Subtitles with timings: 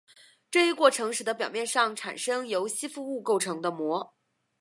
[0.49, 4.15] 这一过程使得表面上产生由吸附物构成的膜。